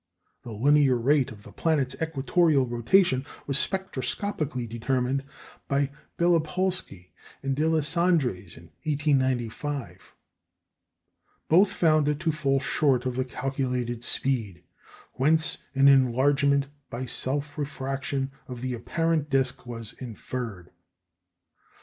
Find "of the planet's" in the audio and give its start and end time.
1.31-1.95